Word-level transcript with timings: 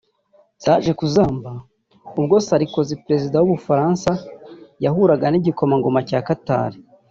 Byaje 0.59 0.91
kuzamba 0.99 1.49
ubwo 2.19 2.35
Sarkozy 2.47 2.93
perezida 3.03 3.37
w’u 3.39 3.51
Bufaransa 3.53 4.11
yahuraga 4.85 5.25
n’igikomangima 5.29 5.99
cya 6.09 6.19
Qatar 6.27 6.71